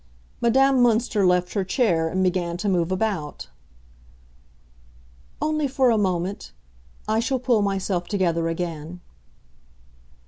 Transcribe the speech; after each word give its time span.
Madame 0.41 0.79
Münster 0.81 1.27
left 1.27 1.53
her 1.53 1.63
chair, 1.63 2.09
and 2.09 2.23
began 2.23 2.57
to 2.57 2.67
move 2.67 2.91
about. 2.91 3.49
"Only 5.39 5.67
for 5.67 5.91
a 5.91 5.95
moment. 5.99 6.53
I 7.07 7.19
shall 7.19 7.37
pull 7.37 7.61
myself 7.61 8.07
together 8.07 8.47
again." 8.47 9.01